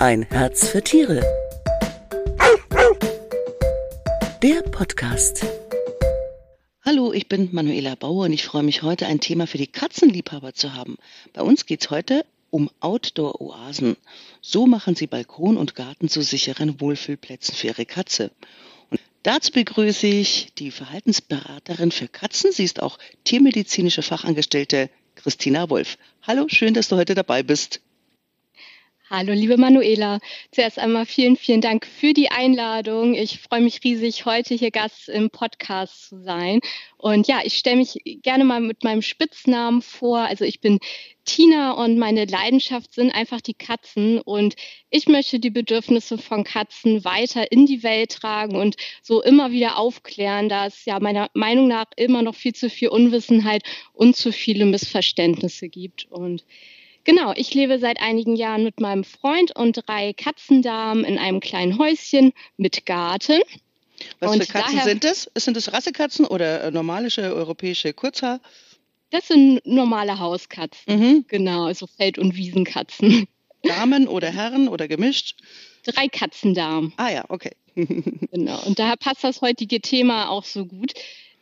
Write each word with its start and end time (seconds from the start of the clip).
Ein 0.00 0.22
Herz 0.22 0.66
für 0.66 0.82
Tiere. 0.82 1.20
Der 4.42 4.62
Podcast. 4.62 5.44
Hallo, 6.82 7.12
ich 7.12 7.28
bin 7.28 7.50
Manuela 7.52 7.96
Bauer 7.96 8.24
und 8.24 8.32
ich 8.32 8.46
freue 8.46 8.62
mich 8.62 8.82
heute 8.82 9.04
ein 9.04 9.20
Thema 9.20 9.46
für 9.46 9.58
die 9.58 9.66
Katzenliebhaber 9.66 10.54
zu 10.54 10.72
haben. 10.72 10.96
Bei 11.34 11.42
uns 11.42 11.66
geht 11.66 11.82
es 11.82 11.90
heute 11.90 12.24
um 12.48 12.70
Outdoor-Oasen. 12.80 13.98
So 14.40 14.66
machen 14.66 14.94
Sie 14.94 15.06
Balkon 15.06 15.58
und 15.58 15.74
Garten 15.74 16.08
zu 16.08 16.22
sicheren 16.22 16.80
Wohlfühlplätzen 16.80 17.54
für 17.54 17.66
Ihre 17.66 17.84
Katze. 17.84 18.30
Und 18.88 19.00
dazu 19.22 19.52
begrüße 19.52 20.06
ich 20.06 20.54
die 20.56 20.70
Verhaltensberaterin 20.70 21.90
für 21.92 22.08
Katzen. 22.08 22.52
Sie 22.52 22.64
ist 22.64 22.82
auch 22.82 22.98
tiermedizinische 23.24 24.00
Fachangestellte 24.00 24.88
Christina 25.14 25.68
Wolf. 25.68 25.98
Hallo, 26.22 26.46
schön, 26.48 26.72
dass 26.72 26.88
du 26.88 26.96
heute 26.96 27.14
dabei 27.14 27.42
bist. 27.42 27.82
Hallo, 29.12 29.32
liebe 29.32 29.56
Manuela. 29.56 30.20
Zuerst 30.52 30.78
einmal 30.78 31.04
vielen, 31.04 31.34
vielen 31.36 31.60
Dank 31.60 31.84
für 31.84 32.12
die 32.12 32.30
Einladung. 32.30 33.14
Ich 33.14 33.40
freue 33.40 33.60
mich 33.60 33.82
riesig, 33.82 34.24
heute 34.24 34.54
hier 34.54 34.70
Gast 34.70 35.08
im 35.08 35.30
Podcast 35.30 36.08
zu 36.08 36.22
sein. 36.22 36.60
Und 36.96 37.26
ja, 37.26 37.40
ich 37.42 37.54
stelle 37.54 37.78
mich 37.78 38.00
gerne 38.22 38.44
mal 38.44 38.60
mit 38.60 38.84
meinem 38.84 39.02
Spitznamen 39.02 39.82
vor. 39.82 40.20
Also 40.20 40.44
ich 40.44 40.60
bin 40.60 40.78
Tina 41.24 41.72
und 41.72 41.98
meine 41.98 42.24
Leidenschaft 42.24 42.94
sind 42.94 43.10
einfach 43.10 43.40
die 43.40 43.54
Katzen. 43.54 44.20
Und 44.20 44.54
ich 44.90 45.08
möchte 45.08 45.40
die 45.40 45.50
Bedürfnisse 45.50 46.16
von 46.16 46.44
Katzen 46.44 47.04
weiter 47.04 47.50
in 47.50 47.66
die 47.66 47.82
Welt 47.82 48.12
tragen 48.12 48.54
und 48.54 48.76
so 49.02 49.24
immer 49.24 49.50
wieder 49.50 49.76
aufklären, 49.76 50.48
da 50.48 50.66
es 50.66 50.84
ja 50.84 51.00
meiner 51.00 51.30
Meinung 51.34 51.66
nach 51.66 51.86
immer 51.96 52.22
noch 52.22 52.36
viel 52.36 52.54
zu 52.54 52.70
viel 52.70 52.90
Unwissenheit 52.90 53.64
und 53.92 54.14
zu 54.14 54.30
viele 54.30 54.66
Missverständnisse 54.66 55.68
gibt. 55.68 56.06
Und 56.12 56.44
Genau, 57.04 57.32
ich 57.34 57.54
lebe 57.54 57.78
seit 57.78 58.00
einigen 58.00 58.36
Jahren 58.36 58.64
mit 58.64 58.80
meinem 58.80 59.04
Freund 59.04 59.56
und 59.56 59.86
drei 59.86 60.12
Katzendamen 60.12 61.04
in 61.04 61.18
einem 61.18 61.40
kleinen 61.40 61.78
Häuschen 61.78 62.32
mit 62.56 62.86
Garten. 62.86 63.40
Was 64.18 64.32
und 64.32 64.44
für 64.44 64.52
Katzen 64.52 64.76
daher, 64.76 64.88
sind 64.88 65.04
das? 65.04 65.30
Sind 65.34 65.56
das 65.56 65.72
Rassekatzen 65.72 66.26
oder 66.26 66.64
äh, 66.64 66.70
normalische 66.70 67.22
europäische 67.22 67.92
Kurzhaar? 67.92 68.40
Das 69.10 69.28
sind 69.28 69.60
normale 69.66 70.18
Hauskatzen. 70.18 70.98
Mhm. 70.98 71.24
Genau, 71.28 71.64
also 71.64 71.86
Feld- 71.86 72.18
und 72.18 72.36
Wiesenkatzen. 72.36 73.26
Damen 73.62 74.08
oder 74.08 74.30
Herren 74.30 74.68
oder 74.68 74.88
gemischt? 74.88 75.36
Drei 75.84 76.08
Katzendamen. 76.08 76.92
Ah 76.96 77.10
ja, 77.10 77.24
okay. 77.28 77.52
genau, 77.74 78.62
und 78.64 78.78
daher 78.78 78.96
passt 78.96 79.24
das 79.24 79.40
heutige 79.40 79.80
Thema 79.80 80.30
auch 80.30 80.44
so 80.44 80.66
gut. 80.66 80.92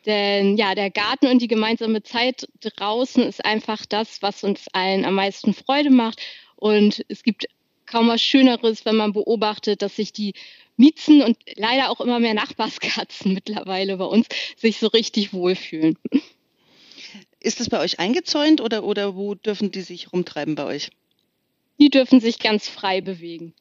Denn 0.06 0.56
ja, 0.56 0.74
der 0.74 0.90
Garten 0.90 1.26
und 1.26 1.42
die 1.42 1.48
gemeinsame 1.48 2.02
Zeit 2.02 2.48
draußen 2.60 3.22
ist 3.22 3.44
einfach 3.44 3.84
das, 3.86 4.22
was 4.22 4.44
uns 4.44 4.66
allen 4.72 5.04
am 5.04 5.14
meisten 5.14 5.54
Freude 5.54 5.90
macht. 5.90 6.20
Und 6.56 7.04
es 7.08 7.22
gibt 7.22 7.46
kaum 7.86 8.08
was 8.08 8.22
Schöneres, 8.22 8.84
wenn 8.84 8.96
man 8.96 9.12
beobachtet, 9.12 9.82
dass 9.82 9.96
sich 9.96 10.12
die 10.12 10.34
Miezen 10.76 11.22
und 11.22 11.36
leider 11.56 11.90
auch 11.90 12.00
immer 12.00 12.20
mehr 12.20 12.34
Nachbarskatzen 12.34 13.32
mittlerweile 13.34 13.96
bei 13.96 14.04
uns 14.04 14.26
sich 14.56 14.78
so 14.78 14.86
richtig 14.86 15.32
wohlfühlen. 15.32 15.98
Ist 17.40 17.60
das 17.60 17.68
bei 17.68 17.80
euch 17.80 17.98
eingezäunt 17.98 18.60
oder, 18.60 18.84
oder 18.84 19.16
wo 19.16 19.34
dürfen 19.34 19.70
die 19.70 19.80
sich 19.82 20.12
rumtreiben 20.12 20.54
bei 20.54 20.64
euch? 20.64 20.90
Die 21.80 21.90
dürfen 21.90 22.20
sich 22.20 22.38
ganz 22.38 22.68
frei 22.68 23.00
bewegen. 23.00 23.54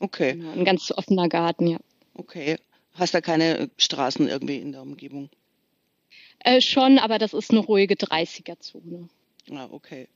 Okay. 0.00 0.32
Genau, 0.32 0.52
ein 0.52 0.64
ganz 0.64 0.92
offener 0.92 1.28
Garten, 1.28 1.66
ja. 1.66 1.78
Okay. 2.14 2.56
Hast 2.94 3.14
da 3.14 3.20
keine 3.20 3.70
Straßen 3.76 4.28
irgendwie 4.28 4.56
in 4.56 4.72
der 4.72 4.82
Umgebung? 4.82 5.30
Äh, 6.40 6.60
schon, 6.60 6.98
aber 6.98 7.18
das 7.18 7.32
ist 7.32 7.50
eine 7.50 7.60
ruhige 7.60 7.94
30er-Zone. 7.94 9.08
Ah, 9.50 9.68
okay. 9.70 10.08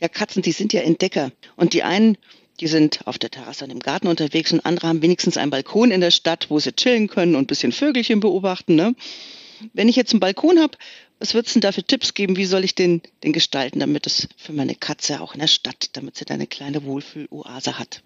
Ja, 0.00 0.08
Katzen, 0.08 0.42
die 0.42 0.52
sind 0.52 0.72
ja 0.72 0.80
Entdecker. 0.80 1.32
Und 1.56 1.72
die 1.72 1.82
einen, 1.82 2.16
die 2.60 2.66
sind 2.66 3.06
auf 3.06 3.18
der 3.18 3.30
Terrasse 3.30 3.64
und 3.64 3.70
im 3.70 3.80
Garten 3.80 4.06
unterwegs 4.06 4.52
und 4.52 4.64
andere 4.64 4.88
haben 4.88 5.02
wenigstens 5.02 5.36
einen 5.36 5.50
Balkon 5.50 5.90
in 5.90 6.00
der 6.00 6.10
Stadt, 6.10 6.50
wo 6.50 6.58
sie 6.58 6.72
chillen 6.72 7.08
können 7.08 7.34
und 7.34 7.44
ein 7.44 7.46
bisschen 7.46 7.72
Vögelchen 7.72 8.20
beobachten. 8.20 8.74
Ne? 8.74 8.94
Wenn 9.72 9.88
ich 9.88 9.96
jetzt 9.96 10.12
einen 10.12 10.20
Balkon 10.20 10.60
habe, 10.60 10.76
was 11.18 11.34
würdest 11.34 11.54
du 11.54 11.60
denn 11.60 11.68
da 11.68 11.72
für 11.72 11.84
Tipps 11.84 12.14
geben? 12.14 12.36
Wie 12.36 12.44
soll 12.44 12.64
ich 12.64 12.74
den, 12.74 13.02
den 13.22 13.32
gestalten, 13.32 13.80
damit 13.80 14.06
es 14.06 14.28
für 14.36 14.52
meine 14.52 14.74
Katze 14.74 15.20
auch 15.20 15.34
in 15.34 15.40
der 15.40 15.46
Stadt, 15.46 15.90
damit 15.96 16.16
sie 16.16 16.24
da 16.24 16.34
eine 16.34 16.46
kleine 16.46 16.84
Wohlfühloase 16.84 17.78
hat? 17.78 18.02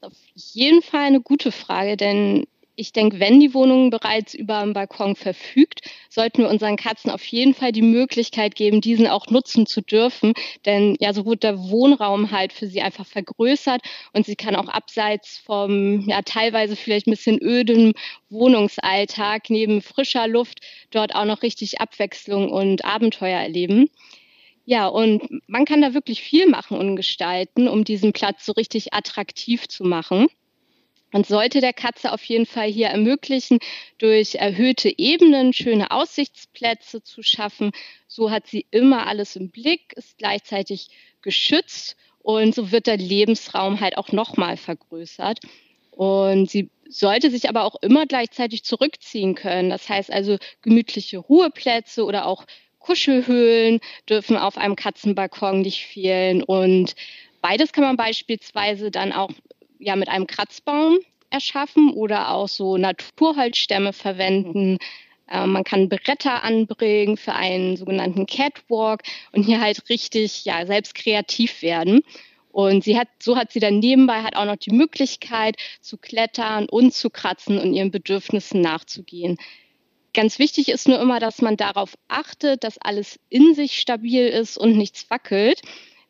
Auf 0.00 0.12
jeden 0.34 0.82
Fall 0.82 1.02
eine 1.02 1.20
gute 1.20 1.52
Frage, 1.52 1.96
denn 1.96 2.46
ich 2.76 2.92
denke, 2.92 3.18
wenn 3.18 3.40
die 3.40 3.54
Wohnung 3.54 3.90
bereits 3.90 4.34
über 4.34 4.58
einen 4.58 4.74
Balkon 4.74 5.16
verfügt, 5.16 5.80
sollten 6.10 6.42
wir 6.42 6.50
unseren 6.50 6.76
Katzen 6.76 7.10
auf 7.10 7.24
jeden 7.24 7.54
Fall 7.54 7.72
die 7.72 7.82
Möglichkeit 7.82 8.54
geben, 8.54 8.80
diesen 8.80 9.06
auch 9.06 9.26
nutzen 9.28 9.66
zu 9.66 9.80
dürfen. 9.80 10.34
Denn 10.66 10.96
ja, 11.00 11.12
so 11.14 11.24
wird 11.24 11.42
der 11.42 11.58
Wohnraum 11.70 12.30
halt 12.30 12.52
für 12.52 12.66
sie 12.66 12.82
einfach 12.82 13.06
vergrößert 13.06 13.80
und 14.12 14.26
sie 14.26 14.36
kann 14.36 14.54
auch 14.56 14.68
abseits 14.68 15.38
vom 15.38 16.06
ja 16.08 16.20
teilweise 16.22 16.76
vielleicht 16.76 17.06
ein 17.06 17.12
bisschen 17.12 17.42
öden 17.42 17.94
Wohnungsalltag 18.28 19.48
neben 19.48 19.80
frischer 19.80 20.28
Luft 20.28 20.60
dort 20.90 21.14
auch 21.14 21.24
noch 21.24 21.42
richtig 21.42 21.80
Abwechslung 21.80 22.50
und 22.50 22.84
Abenteuer 22.84 23.40
erleben. 23.40 23.88
Ja, 24.66 24.88
und 24.88 25.22
man 25.46 25.64
kann 25.64 25.80
da 25.80 25.94
wirklich 25.94 26.20
viel 26.22 26.48
machen 26.48 26.76
und 26.76 26.96
gestalten, 26.96 27.68
um 27.68 27.84
diesen 27.84 28.12
Platz 28.12 28.44
so 28.44 28.52
richtig 28.52 28.92
attraktiv 28.92 29.68
zu 29.68 29.84
machen. 29.84 30.26
Man 31.12 31.24
sollte 31.24 31.60
der 31.60 31.72
Katze 31.72 32.12
auf 32.12 32.22
jeden 32.24 32.46
Fall 32.46 32.68
hier 32.68 32.88
ermöglichen, 32.88 33.58
durch 33.98 34.34
erhöhte 34.34 34.92
Ebenen 34.98 35.52
schöne 35.52 35.90
Aussichtsplätze 35.90 37.02
zu 37.02 37.22
schaffen. 37.22 37.70
So 38.08 38.30
hat 38.30 38.46
sie 38.46 38.66
immer 38.70 39.06
alles 39.06 39.36
im 39.36 39.50
Blick, 39.50 39.92
ist 39.94 40.18
gleichzeitig 40.18 40.88
geschützt 41.22 41.96
und 42.18 42.54
so 42.54 42.72
wird 42.72 42.86
der 42.86 42.96
Lebensraum 42.96 43.80
halt 43.80 43.96
auch 43.98 44.10
nochmal 44.10 44.56
vergrößert. 44.56 45.38
Und 45.92 46.50
sie 46.50 46.70
sollte 46.88 47.30
sich 47.30 47.48
aber 47.48 47.64
auch 47.64 47.76
immer 47.82 48.06
gleichzeitig 48.06 48.64
zurückziehen 48.64 49.34
können. 49.34 49.70
Das 49.70 49.88
heißt 49.88 50.12
also 50.12 50.36
gemütliche 50.60 51.18
Ruheplätze 51.18 52.04
oder 52.04 52.26
auch 52.26 52.44
Kuschelhöhlen 52.78 53.80
dürfen 54.08 54.36
auf 54.36 54.58
einem 54.58 54.76
Katzenbalkon 54.76 55.62
nicht 55.62 55.84
fehlen. 55.86 56.42
Und 56.42 56.94
beides 57.40 57.72
kann 57.72 57.84
man 57.84 57.96
beispielsweise 57.96 58.90
dann 58.90 59.12
auch 59.12 59.30
ja 59.78 59.96
mit 59.96 60.08
einem 60.08 60.26
Kratzbaum 60.26 60.98
erschaffen 61.30 61.92
oder 61.92 62.30
auch 62.30 62.48
so 62.48 62.76
Naturholzstämme 62.76 63.92
verwenden. 63.92 64.78
Äh, 65.28 65.46
man 65.46 65.64
kann 65.64 65.88
Bretter 65.88 66.44
anbringen 66.44 67.16
für 67.16 67.34
einen 67.34 67.76
sogenannten 67.76 68.26
Catwalk 68.26 69.02
und 69.32 69.42
hier 69.42 69.60
halt 69.60 69.88
richtig 69.88 70.44
ja 70.44 70.66
selbst 70.66 70.94
kreativ 70.94 71.62
werden. 71.62 72.02
Und 72.50 72.84
sie 72.84 72.98
hat, 72.98 73.08
so 73.22 73.36
hat 73.36 73.52
sie 73.52 73.60
dann 73.60 73.80
nebenbei 73.80 74.22
halt 74.22 74.34
auch 74.34 74.46
noch 74.46 74.56
die 74.56 74.72
Möglichkeit 74.72 75.56
zu 75.82 75.98
klettern 75.98 76.66
und 76.70 76.94
zu 76.94 77.10
kratzen 77.10 77.58
und 77.58 77.74
ihren 77.74 77.90
Bedürfnissen 77.90 78.62
nachzugehen. 78.62 79.36
Ganz 80.14 80.38
wichtig 80.38 80.70
ist 80.70 80.88
nur 80.88 80.98
immer, 80.98 81.20
dass 81.20 81.42
man 81.42 81.58
darauf 81.58 81.98
achtet, 82.08 82.64
dass 82.64 82.78
alles 82.78 83.20
in 83.28 83.54
sich 83.54 83.78
stabil 83.78 84.26
ist 84.26 84.56
und 84.56 84.78
nichts 84.78 85.10
wackelt 85.10 85.60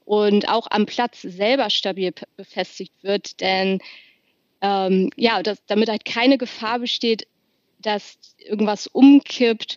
und 0.07 0.49
auch 0.49 0.69
am 0.71 0.87
Platz 0.87 1.21
selber 1.21 1.69
stabil 1.69 2.13
befestigt 2.37 2.95
wird. 3.03 3.41
Denn 3.41 3.81
ähm, 4.63 5.11
ja, 5.17 5.43
dass, 5.43 5.65
damit 5.67 5.91
halt 5.91 6.07
keine 6.07 6.39
Gefahr 6.39 6.79
besteht, 6.79 7.27
dass 7.81 8.19
irgendwas 8.39 8.87
umkippt 8.87 9.77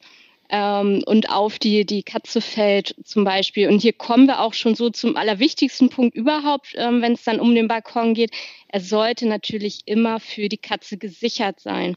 ähm, 0.50 1.04
und 1.06 1.30
auf 1.30 1.60
die, 1.60 1.84
die 1.84 2.04
Katze 2.04 2.42
fällt 2.42 2.96
zum 3.04 3.24
Beispiel. 3.24 3.68
Und 3.68 3.82
hier 3.82 3.94
kommen 3.94 4.28
wir 4.28 4.40
auch 4.40 4.54
schon 4.54 4.76
so 4.76 4.90
zum 4.92 5.18
allerwichtigsten 5.18 5.90
Punkt 5.90 6.16
überhaupt, 6.16 6.74
ähm, 6.76 7.02
wenn 7.02 7.14
es 7.14 7.24
dann 7.24 7.40
um 7.40 7.54
den 7.54 7.68
Balkon 7.68 8.14
geht. 8.14 8.32
Er 8.68 8.82
sollte 8.82 9.28
natürlich 9.28 9.82
immer 9.86 10.20
für 10.20 10.48
die 10.48 10.58
Katze 10.58 10.98
gesichert 10.98 11.60
sein. 11.60 11.96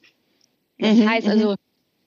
Das 0.79 0.97
mhm, 0.97 1.09
heißt 1.09 1.29
also, 1.29 1.51
mhm. 1.51 1.57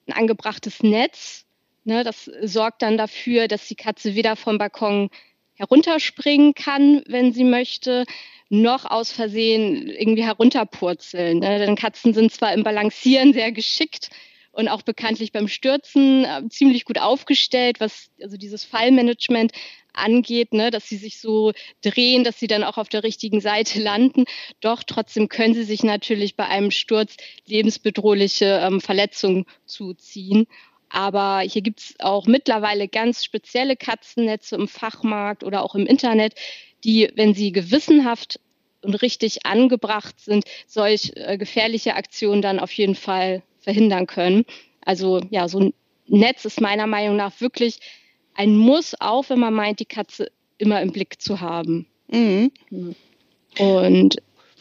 ein 0.08 0.12
angebrachtes 0.12 0.82
Netz, 0.82 1.46
ne, 1.84 2.02
das 2.02 2.30
sorgt 2.42 2.82
dann 2.82 2.98
dafür, 2.98 3.46
dass 3.46 3.68
die 3.68 3.76
Katze 3.76 4.16
weder 4.16 4.34
vom 4.34 4.58
Balkon 4.58 5.08
herunterspringen 5.56 6.54
kann, 6.54 7.02
wenn 7.06 7.32
sie 7.32 7.44
möchte, 7.44 8.04
noch 8.48 8.84
aus 8.84 9.10
Versehen 9.10 9.88
irgendwie 9.88 10.24
herunterpurzeln. 10.24 11.40
Ne? 11.40 11.58
Denn 11.58 11.76
Katzen 11.76 12.14
sind 12.14 12.32
zwar 12.32 12.52
im 12.52 12.62
Balancieren 12.62 13.32
sehr 13.32 13.52
geschickt 13.52 14.10
und 14.52 14.68
auch 14.68 14.82
bekanntlich 14.82 15.32
beim 15.32 15.48
Stürzen 15.48 16.24
äh, 16.24 16.48
ziemlich 16.48 16.84
gut 16.84 16.98
aufgestellt, 16.98 17.78
was 17.78 18.10
also 18.22 18.36
dieses 18.36 18.64
Fallmanagement 18.64 19.52
angeht, 19.92 20.52
ne, 20.52 20.70
dass 20.70 20.88
sie 20.88 20.96
sich 20.96 21.20
so 21.20 21.52
drehen, 21.82 22.24
dass 22.24 22.38
sie 22.38 22.46
dann 22.46 22.64
auch 22.64 22.78
auf 22.78 22.88
der 22.88 23.02
richtigen 23.02 23.40
Seite 23.40 23.80
landen. 23.80 24.24
Doch 24.60 24.82
trotzdem 24.82 25.28
können 25.28 25.54
sie 25.54 25.64
sich 25.64 25.82
natürlich 25.82 26.36
bei 26.36 26.46
einem 26.46 26.70
Sturz 26.70 27.16
lebensbedrohliche 27.46 28.60
ähm, 28.62 28.80
Verletzungen 28.80 29.46
zuziehen. 29.64 30.46
Aber 30.88 31.40
hier 31.40 31.62
gibt 31.62 31.80
es 31.80 31.94
auch 31.98 32.26
mittlerweile 32.26 32.88
ganz 32.88 33.24
spezielle 33.24 33.76
Katzennetze 33.76 34.56
im 34.56 34.68
Fachmarkt 34.68 35.44
oder 35.44 35.62
auch 35.62 35.74
im 35.74 35.86
Internet, 35.86 36.34
die, 36.84 37.10
wenn 37.14 37.34
sie 37.34 37.52
gewissenhaft 37.52 38.40
und 38.82 38.94
richtig 39.02 39.44
angebracht 39.44 40.20
sind, 40.20 40.44
solch 40.66 41.12
äh, 41.16 41.36
gefährliche 41.36 41.94
Aktionen 41.94 42.42
dann 42.42 42.60
auf 42.60 42.72
jeden 42.72 42.94
Fall 42.94 43.42
verhindern 43.58 44.06
können. 44.06 44.44
Also 44.82 45.20
ja, 45.30 45.48
so 45.48 45.60
ein 45.60 45.74
Netz 46.06 46.44
ist 46.44 46.60
meiner 46.60 46.86
Meinung 46.86 47.16
nach 47.16 47.40
wirklich 47.40 47.80
ein 48.34 48.56
Muss, 48.56 48.94
auch 49.00 49.28
wenn 49.28 49.40
man 49.40 49.54
meint, 49.54 49.80
die 49.80 49.86
Katze 49.86 50.30
immer 50.58 50.80
im 50.82 50.92
Blick 50.92 51.20
zu 51.20 51.40
haben. 51.40 51.86
Mhm. 52.08 52.52
Und 53.58 54.16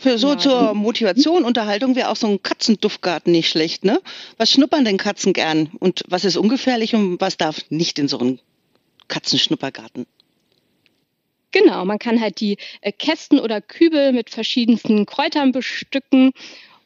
für 0.05 0.19
so 0.19 0.29
ja, 0.29 0.37
zur 0.37 0.73
Motivation, 0.75 1.43
Unterhaltung 1.43 1.95
wäre 1.95 2.09
auch 2.09 2.15
so 2.15 2.27
ein 2.27 2.43
Katzenduftgarten 2.43 3.31
nicht 3.31 3.49
schlecht, 3.49 3.83
ne? 3.83 3.99
Was 4.37 4.51
schnuppern 4.51 4.85
denn 4.85 4.97
Katzen 4.97 5.33
gern? 5.33 5.71
Und 5.79 6.03
was 6.07 6.25
ist 6.25 6.37
ungefährlich 6.37 6.93
und 6.93 7.19
was 7.19 7.37
darf 7.37 7.61
nicht 7.71 7.97
in 7.97 8.07
so 8.07 8.19
einen 8.19 8.39
Katzenschnuppergarten? 9.07 10.05
Genau, 11.49 11.85
man 11.85 11.97
kann 11.97 12.21
halt 12.21 12.39
die 12.39 12.57
äh, 12.81 12.91
Kästen 12.91 13.39
oder 13.39 13.61
Kübel 13.61 14.11
mit 14.11 14.29
verschiedensten 14.29 15.07
Kräutern 15.07 15.51
bestücken. 15.51 16.33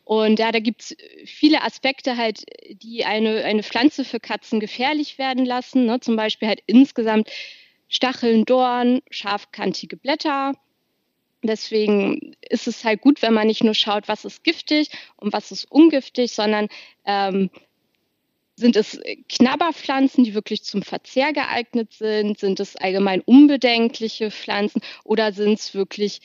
Und 0.06 0.39
ja, 0.39 0.54
da 0.54 0.60
gibt 0.60 0.83
es 0.83 0.98
viele 1.25 1.62
Aspekte 1.63 2.16
halt, 2.16 2.45
die 2.69 3.04
eine, 3.04 3.44
eine 3.44 3.63
Pflanze 3.63 4.06
für 4.06 4.21
Katzen 4.21 4.62
gefährlich 4.62 5.18
werden 5.18 5.45
lassen. 5.45 5.88
Ne? 5.88 6.00
Zum 6.00 6.16
Beispiel 6.16 6.48
halt 6.48 6.62
insgesamt 6.68 7.30
Stacheln, 7.89 8.45
Dorn, 8.45 9.01
scharfkantige 9.12 9.98
Blätter. 9.98 10.54
Deswegen 11.41 12.36
ist 12.50 12.68
es 12.68 12.83
halt 12.83 13.01
gut, 13.01 13.21
wenn 13.21 13.33
man 13.33 13.47
nicht 13.47 13.63
nur 13.63 13.74
schaut, 13.74 14.07
was 14.07 14.25
ist 14.25 14.44
giftig 14.44 14.89
und 15.15 15.31
was 15.31 15.51
ist 15.51 15.71
ungiftig, 15.71 16.33
sondern 16.33 16.68
ähm, 17.06 17.50
sind 18.56 18.75
es 18.75 19.00
Knabberpflanzen, 19.30 20.25
die 20.25 20.33
wirklich 20.33 20.63
zum 20.63 20.83
Verzehr 20.83 21.31
geeignet 21.31 21.94
sind? 21.94 22.39
Sind 22.39 22.59
es 22.59 22.75
allgemein 22.75 23.21
unbedenkliche 23.21 24.31
Pflanzen 24.31 24.81
oder 25.06 25.31
sind 25.31 25.59
es 25.59 25.74
wirklich 25.74 26.19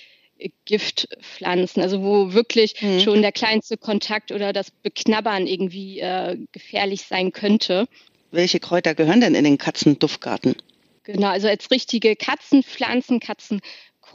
Giftpflanzen, 0.64 1.80
also 1.80 2.02
wo 2.02 2.32
wirklich 2.32 2.80
mhm. 2.82 3.00
schon 3.00 3.22
der 3.22 3.32
kleinste 3.32 3.76
Kontakt 3.76 4.32
oder 4.32 4.52
das 4.52 4.70
Beknabbern 4.70 5.46
irgendwie 5.46 6.00
äh, 6.00 6.36
gefährlich 6.52 7.02
sein 7.02 7.32
könnte. 7.32 7.86
Welche 8.30 8.58
Kräuter 8.58 8.94
gehören 8.94 9.20
denn 9.20 9.36
in 9.36 9.44
den 9.44 9.58
Katzenduftgarten? 9.58 10.56
Genau, 11.04 11.28
also 11.28 11.48
als 11.48 11.70
richtige 11.70 12.16
Katzenpflanzen, 12.16 13.20
Katzen 13.20 13.60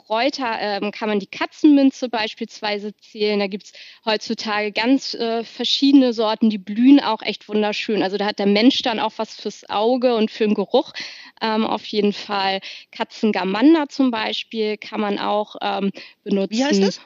Kräuter 0.09 0.57
ähm, 0.59 0.91
kann 0.91 1.07
man 1.07 1.19
die 1.19 1.27
Katzenminze 1.27 2.09
beispielsweise 2.09 2.95
zählen. 2.97 3.37
Da 3.37 3.45
gibt 3.45 3.65
es 3.65 3.73
heutzutage 4.03 4.71
ganz 4.71 5.13
äh, 5.13 5.43
verschiedene 5.43 6.13
Sorten, 6.13 6.49
die 6.49 6.57
blühen 6.57 6.99
auch 6.99 7.21
echt 7.21 7.47
wunderschön. 7.47 8.01
Also 8.01 8.17
da 8.17 8.25
hat 8.25 8.39
der 8.39 8.47
Mensch 8.47 8.81
dann 8.81 8.99
auch 8.99 9.13
was 9.17 9.35
fürs 9.35 9.69
Auge 9.69 10.15
und 10.15 10.31
für 10.31 10.45
den 10.45 10.55
Geruch. 10.55 10.93
Ähm, 11.41 11.63
auf 11.63 11.85
jeden 11.85 12.13
Fall 12.13 12.59
Katzengamander 12.91 13.87
zum 13.87 14.09
Beispiel 14.09 14.77
kann 14.77 14.99
man 14.99 15.19
auch 15.19 15.57
ähm, 15.61 15.91
benutzen. 16.23 16.57
Wie 16.57 16.63
heißt 16.63 16.81
das? 16.81 17.01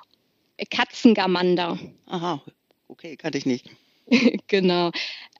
Katzengamander. 0.69 1.77
Aha, 2.05 2.41
okay, 2.87 3.17
kannte 3.17 3.37
ich 3.37 3.45
nicht. 3.45 3.69
genau. 4.47 4.91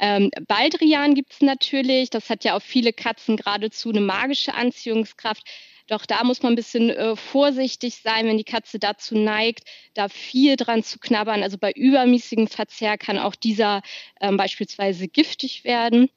Ähm, 0.02 0.32
Baldrian 0.50 1.16
gibt 1.16 1.32
es 1.32 1.40
natürlich. 1.40 2.10
Das 2.10 2.30
hat 2.30 2.44
ja 2.44 2.58
auf 2.58 2.64
viele 2.64 2.92
Katzen 2.92 3.38
geradezu 3.38 3.88
eine 3.88 4.02
magische 4.02 4.54
Anziehungskraft. 4.54 5.48
Doch 5.94 6.08
da 6.08 6.24
muss 6.24 6.42
man 6.42 6.54
ein 6.54 6.56
bisschen 6.56 6.90
äh, 6.90 7.16
vorsichtig 7.16 7.98
sein, 7.98 8.26
wenn 8.26 8.40
die 8.40 8.44
Katze 8.44 8.80
dazu 8.80 9.16
neigt, 9.16 9.66
da 9.94 10.10
viel 10.10 10.56
dran 10.56 10.82
zu 10.82 10.98
knabbern. 10.98 11.44
Also 11.44 11.60
bei 11.60 11.72
übermäßigem 11.72 12.48
Verzehr 12.48 12.98
kann 12.98 13.20
auch 13.20 13.36
dieser 13.36 13.84
ähm, 14.20 14.36
beispielsweise 14.36 15.08
giftig 15.08 15.66
werden. 15.66 16.10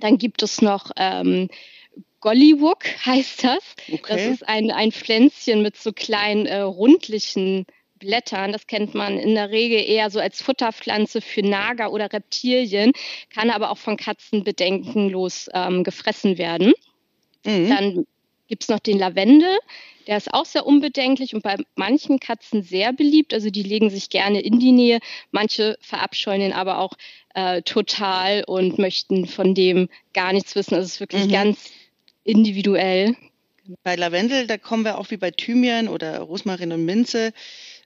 Dann 0.00 0.16
gibt 0.16 0.42
es 0.42 0.62
noch 0.62 0.92
ähm, 0.96 1.50
Golliwook, 2.20 2.84
heißt 3.04 3.44
das. 3.44 3.62
Okay. 3.92 4.00
Das 4.08 4.22
ist 4.22 4.48
ein, 4.48 4.70
ein 4.70 4.92
Pflänzchen 4.92 5.60
mit 5.60 5.76
so 5.76 5.92
kleinen 5.92 6.46
äh, 6.46 6.60
rundlichen 6.60 7.66
Blättern. 7.96 8.50
Das 8.52 8.66
kennt 8.66 8.94
man 8.94 9.18
in 9.18 9.34
der 9.34 9.50
Regel 9.50 9.84
eher 9.86 10.08
so 10.08 10.20
als 10.20 10.40
Futterpflanze 10.40 11.20
für 11.20 11.42
Nager 11.42 11.92
oder 11.92 12.10
Reptilien, 12.10 12.92
kann 13.28 13.50
aber 13.50 13.72
auch 13.72 13.78
von 13.78 13.98
Katzen 13.98 14.42
bedenkenlos 14.42 15.50
ähm, 15.52 15.84
gefressen 15.84 16.38
werden. 16.38 16.72
Mhm. 17.44 17.68
Dann 17.68 18.06
gibt 18.52 18.64
es 18.64 18.68
noch 18.68 18.80
den 18.80 18.98
Lavendel. 18.98 19.58
Der 20.06 20.18
ist 20.18 20.34
auch 20.34 20.44
sehr 20.44 20.66
unbedenklich 20.66 21.34
und 21.34 21.42
bei 21.42 21.56
manchen 21.74 22.20
Katzen 22.20 22.62
sehr 22.62 22.92
beliebt. 22.92 23.32
Also 23.32 23.48
die 23.48 23.62
legen 23.62 23.88
sich 23.88 24.10
gerne 24.10 24.42
in 24.42 24.60
die 24.60 24.72
Nähe. 24.72 24.98
Manche 25.30 25.78
verabscheuen 25.80 26.42
ihn 26.42 26.52
aber 26.52 26.76
auch 26.78 26.92
äh, 27.34 27.62
total 27.62 28.44
und 28.46 28.78
möchten 28.78 29.26
von 29.26 29.54
dem 29.54 29.88
gar 30.12 30.34
nichts 30.34 30.54
wissen. 30.54 30.74
Also 30.74 30.84
es 30.84 30.94
ist 30.94 31.00
wirklich 31.00 31.28
mhm. 31.28 31.32
ganz 31.32 31.70
individuell. 32.24 33.16
Bei 33.84 33.96
Lavendel, 33.96 34.46
da 34.46 34.58
kommen 34.58 34.84
wir 34.84 34.98
auch 34.98 35.10
wie 35.10 35.16
bei 35.16 35.30
Thymian 35.30 35.88
oder 35.88 36.18
Rosmarin 36.18 36.72
und 36.72 36.84
Minze. 36.84 37.32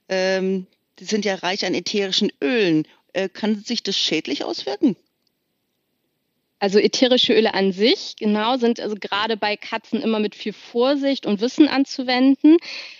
Ähm, 0.09 0.67
die 0.99 1.05
sind 1.05 1.23
ja 1.23 1.35
reich 1.35 1.65
an 1.65 1.73
ätherischen 1.73 2.29
Ölen. 2.43 2.85
Äh, 3.13 3.29
kann 3.29 3.63
sich 3.63 3.83
das 3.83 3.97
schädlich 3.97 4.43
auswirken? 4.43 4.97
Also 6.59 6.79
ätherische 6.79 7.33
Öle 7.33 7.53
an 7.53 7.71
sich, 7.71 8.15
genau, 8.17 8.57
sind 8.57 8.79
also 8.79 8.95
gerade 8.99 9.37
bei 9.37 9.57
Katzen 9.57 10.01
immer 10.01 10.19
mit 10.19 10.33
viel 10.33 10.53
Vorsicht 10.53 11.27
und 11.27 11.39
Wissen 11.39 11.67
anzuwenden, 11.67 12.57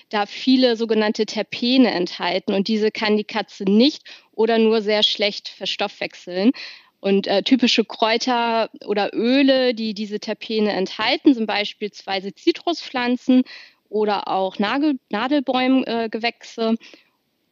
da 0.10 0.28
viele 0.28 0.76
sogenannte 0.76 1.26
Terpene 1.26 1.90
enthalten 1.90 2.54
und 2.54 2.68
diese 2.68 2.92
kann 2.92 3.18
die 3.18 3.24
Katze 3.24 3.64
nicht 3.64 4.04
oder 4.32 4.60
nur 4.60 4.82
sehr 4.82 5.02
schlecht 5.02 5.50
verstoffwechseln. 5.50 6.52
Und 7.00 7.28
äh, 7.28 7.44
typische 7.44 7.86
Kräuter 7.86 8.70
oder 8.86 9.14
Öle, 9.14 9.74
die 9.74 9.94
diese 9.94 10.20
Terpene 10.20 10.72
enthalten, 10.74 11.34
sind 11.34 11.46
beispielsweise 11.46 12.34
Zitruspflanzen 12.34 13.44
oder 13.90 14.28
auch 14.28 14.60
Nagel 14.60 15.00
Nadelbäumgewächse. 15.10 16.74
Äh, 16.74 16.86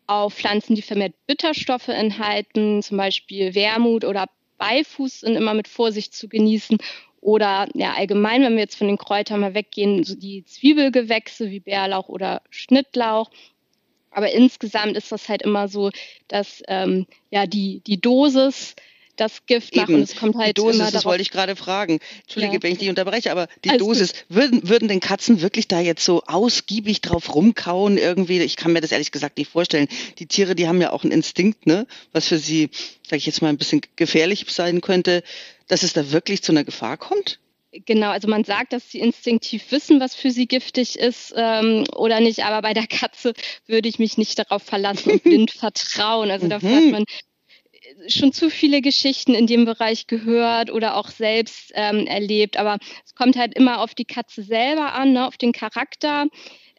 auf 0.08 0.36
Pflanzen, 0.36 0.76
die 0.76 0.82
vermehrt 0.82 1.14
Bitterstoffe 1.26 1.88
enthalten, 1.88 2.82
zum 2.82 2.98
Beispiel 2.98 3.56
Wermut 3.56 4.06
oder 4.06 4.28
Beifuß 4.58 5.22
sind 5.22 5.36
immer 5.36 5.54
mit 5.54 5.68
Vorsicht 5.68 6.14
zu 6.14 6.28
genießen. 6.28 6.78
Oder 7.22 7.68
ja, 7.74 7.94
allgemein, 7.94 8.44
wenn 8.44 8.54
wir 8.54 8.62
jetzt 8.62 8.78
von 8.78 8.88
den 8.88 8.98
Kräutern 8.98 9.40
mal 9.40 9.56
weggehen, 9.56 10.04
so 10.04 10.16
die 10.16 10.46
Zwiebelgewächse 10.46 11.50
wie 11.50 11.60
Bärlauch 11.60 12.08
oder 12.08 12.42
Schnittlauch. 12.52 13.32
Aber 14.12 14.32
insgesamt 14.32 14.96
ist 14.96 15.12
das 15.12 15.28
halt 15.28 15.42
immer 15.42 15.68
so, 15.68 15.90
dass 16.28 16.62
ähm, 16.68 17.08
ja 17.32 17.48
die, 17.48 17.82
die 17.82 18.00
Dosis 18.00 18.76
das 19.16 19.46
Gift 19.46 19.76
machen. 19.76 19.96
Und 19.96 20.02
es 20.02 20.16
kommt 20.16 20.36
halt 20.36 20.58
die 20.58 20.62
Dosis, 20.62 20.92
das 20.92 21.06
wollte 21.06 21.22
ich 21.22 21.32
gerade 21.32 21.56
fragen. 21.56 22.00
Entschuldige, 22.24 22.56
ja. 22.56 22.64
wenn 22.64 22.72
ich 22.74 22.80
dich 22.80 22.90
unterbreche, 22.90 23.32
aber 23.32 23.48
die 23.64 23.70
Alles 23.70 23.82
Dosis, 23.82 24.14
würden, 24.30 24.68
würden 24.68 24.88
den 24.88 25.00
Katzen 25.00 25.42
wirklich 25.42 25.68
da 25.68 25.80
jetzt 25.80 26.04
so 26.04 26.24
ausgiebig 26.24 27.02
drauf 27.02 27.34
rumkauen 27.34 27.98
irgendwie? 27.98 28.42
Ich 28.42 28.56
kann 28.56 28.74
mir 28.74 28.82
das 28.82 28.92
ehrlich 28.92 29.12
gesagt 29.12 29.38
nicht 29.38 29.52
vorstellen. 29.52 29.88
Die 30.20 30.28
Tiere, 30.28 30.56
die 30.56 30.68
haben 30.68 30.82
ja 30.82 30.92
auch 30.92 31.04
einen 31.04 31.12
Instinkt, 31.12 31.66
ne? 31.66 31.88
was 32.12 32.28
für 32.28 32.38
sie, 32.38 32.70
sage 33.04 33.18
ich 33.18 33.26
jetzt 33.26 33.42
mal, 33.42 33.50
ein 33.50 33.58
bisschen 33.58 33.82
gefährlich 33.96 34.46
sein 34.50 34.82
könnte, 34.82 35.24
dass 35.68 35.84
es 35.84 35.94
da 35.94 36.12
wirklich 36.12 36.44
zu 36.44 36.52
einer 36.52 36.64
Gefahr 36.64 36.98
kommt? 36.98 37.40
Genau, 37.86 38.10
also 38.10 38.30
man 38.30 38.46
sagt, 38.46 38.72
dass 38.72 38.90
sie 38.90 39.00
instinktiv 39.00 39.72
wissen, 39.72 40.00
was 40.00 40.16
für 40.16 40.32
sie 40.32 40.48
giftig 40.48 40.98
ist 40.98 41.34
ähm, 41.36 41.84
oder 41.94 42.22
nicht, 42.22 42.46
aber 42.46 42.62
bei 42.62 42.74
der 42.74 42.88
Katze 42.88 43.34
würde 43.68 43.90
ich 43.90 44.00
mich 44.00 44.18
nicht 44.18 44.40
darauf 44.40 44.64
verlassen 44.64 45.12
und 45.12 45.24
blind 45.24 45.52
vertrauen. 45.52 46.32
Also 46.32 46.48
dafür 46.48 46.76
hat 46.76 46.84
mhm. 46.84 46.92
man 46.92 47.06
schon 48.08 48.32
zu 48.32 48.50
viele 48.50 48.82
Geschichten 48.82 49.34
in 49.34 49.48
dem 49.48 49.66
Bereich 49.66 50.08
gehört 50.08 50.72
oder 50.72 50.98
auch 50.98 51.10
selbst 51.10 51.72
ähm, 51.76 52.08
erlebt. 52.08 52.58
Aber 52.58 52.78
es 53.06 53.16
kommt 53.16 53.36
halt 53.36 53.54
immer 53.56 53.82
auf 53.82 53.96
die 53.96 54.06
Katze 54.06 54.44
selber 54.44 54.94
an, 54.94 55.14
ne, 55.14 55.28
auf 55.28 55.38
den 55.38 55.52
Charakter. 55.52 56.28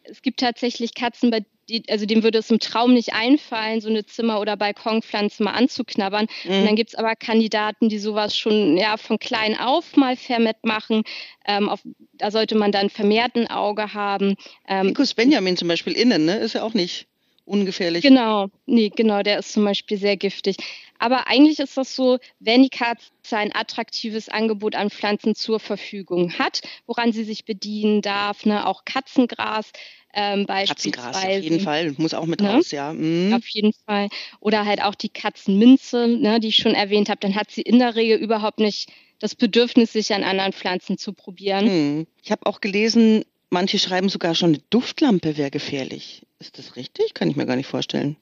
Es 0.03 0.21
gibt 0.21 0.39
tatsächlich 0.39 0.93
Katzen, 0.93 1.31
bei 1.31 1.43
die, 1.69 1.83
also 1.89 2.05
dem 2.05 2.23
würde 2.23 2.37
es 2.37 2.49
im 2.49 2.59
Traum 2.59 2.93
nicht 2.93 3.13
einfallen, 3.13 3.81
so 3.81 3.89
eine 3.89 4.05
Zimmer- 4.05 4.39
oder 4.39 4.55
Balkonpflanze 4.55 5.43
mal 5.43 5.51
anzuknabbern. 5.51 6.27
Mhm. 6.45 6.51
Und 6.51 6.65
dann 6.65 6.75
gibt 6.75 6.91
es 6.91 6.95
aber 6.95 7.15
Kandidaten, 7.15 7.89
die 7.89 7.99
sowas 7.99 8.37
schon 8.37 8.77
ja, 8.77 8.97
von 8.97 9.19
klein 9.19 9.57
auf 9.57 9.95
mal 9.95 10.15
vermehrt 10.15 10.63
machen. 10.63 11.03
Ähm, 11.45 11.69
auf, 11.69 11.81
da 12.13 12.31
sollte 12.31 12.55
man 12.55 12.71
dann 12.71 12.89
vermehrt 12.89 13.35
ein 13.35 13.49
Auge 13.49 13.93
haben. 13.93 14.35
Ähm, 14.67 14.87
Ficus 14.87 15.13
Benjamin 15.13 15.57
zum 15.57 15.67
Beispiel 15.67 15.93
innen, 15.93 16.25
ne? 16.25 16.37
ist 16.37 16.53
ja 16.53 16.63
auch 16.63 16.73
nicht 16.73 17.07
ungefährlich. 17.45 18.03
Genau, 18.03 18.49
nee, 18.65 18.91
genau, 18.93 19.23
der 19.23 19.39
ist 19.39 19.53
zum 19.53 19.63
Beispiel 19.63 19.97
sehr 19.97 20.17
giftig. 20.17 20.57
Aber 20.99 21.27
eigentlich 21.27 21.59
ist 21.59 21.77
das 21.77 21.95
so, 21.95 22.19
wenn 22.39 22.63
die 22.63 22.69
Katze 22.69 23.11
ein 23.31 23.55
attraktives 23.55 24.29
Angebot 24.29 24.75
an 24.75 24.89
Pflanzen 24.89 25.35
zur 25.35 25.59
Verfügung 25.59 26.37
hat, 26.37 26.61
woran 26.85 27.11
sie 27.11 27.23
sich 27.23 27.45
bedienen 27.45 28.01
darf, 28.01 28.45
ne, 28.45 28.67
auch 28.67 28.85
Katzengras. 28.85 29.71
Ähm, 30.13 30.45
beispielsweise. 30.45 30.95
Katzengras 30.95 31.25
auf 31.25 31.43
jeden 31.43 31.59
Fall, 31.59 31.95
muss 31.97 32.13
auch 32.13 32.25
mit 32.25 32.41
ne? 32.41 32.53
raus, 32.53 32.71
ja. 32.71 32.93
Mhm. 32.93 33.33
Auf 33.33 33.47
jeden 33.49 33.73
Fall. 33.85 34.09
Oder 34.39 34.65
halt 34.65 34.81
auch 34.81 34.95
die 34.95 35.09
Katzenminze, 35.09 36.07
ne, 36.07 36.39
die 36.39 36.47
ich 36.47 36.55
schon 36.55 36.73
erwähnt 36.73 37.09
habe, 37.09 37.19
dann 37.19 37.35
hat 37.35 37.51
sie 37.51 37.61
in 37.61 37.79
der 37.79 37.95
Regel 37.95 38.17
überhaupt 38.17 38.59
nicht 38.59 38.89
das 39.19 39.35
Bedürfnis, 39.35 39.93
sich 39.93 40.13
an 40.13 40.23
anderen 40.23 40.53
Pflanzen 40.53 40.97
zu 40.97 41.13
probieren. 41.13 41.65
Mhm. 41.65 42.07
Ich 42.23 42.31
habe 42.31 42.45
auch 42.45 42.61
gelesen, 42.61 43.25
manche 43.49 43.79
schreiben 43.79 44.09
sogar 44.09 44.35
schon, 44.35 44.49
eine 44.49 44.63
Duftlampe 44.69 45.37
wäre 45.37 45.51
gefährlich. 45.51 46.23
Ist 46.39 46.57
das 46.57 46.75
richtig? 46.75 47.13
Kann 47.13 47.29
ich 47.29 47.35
mir 47.35 47.45
gar 47.45 47.55
nicht 47.55 47.67
vorstellen. 47.67 48.17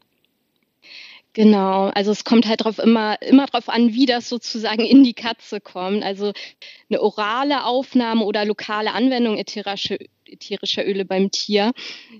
Genau, 1.35 1.87
also 1.89 2.11
es 2.11 2.23
kommt 2.23 2.47
halt 2.47 2.63
drauf 2.63 2.79
immer, 2.79 3.21
immer 3.21 3.45
drauf 3.45 3.67
an, 3.67 3.93
wie 3.93 4.05
das 4.05 4.29
sozusagen 4.29 4.79
in 4.85 5.03
die 5.03 5.13
Katze 5.13 5.59
kommt. 5.59 6.01
Also 6.01 6.31
eine 6.89 7.01
orale 7.01 7.65
Aufnahme 7.65 8.23
oder 8.23 8.45
lokale 8.45 8.93
Anwendung 8.93 9.37
ätherischer 9.37 9.97
ätherischer 10.29 10.85
Öle 10.85 11.05
beim 11.05 11.31
Tier, 11.31 11.73